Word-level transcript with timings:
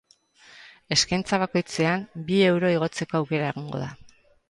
Eskaintza 0.95 1.39
bakoitzean, 1.45 2.09
bi 2.31 2.43
euro 2.49 2.75
igotzeko 2.79 3.25
aukera 3.25 3.55
egongo 3.55 3.89
da. 3.89 3.97